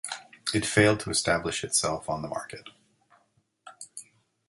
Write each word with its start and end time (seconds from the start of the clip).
It 0.51 0.65
failed 0.65 0.99
to 1.01 1.11
establish 1.11 1.63
itself 1.63 2.09
on 2.09 2.23
the 2.23 2.27
market. 2.27 2.69